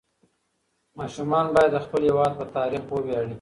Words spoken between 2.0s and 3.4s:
هېواد په تاریخ وویاړي.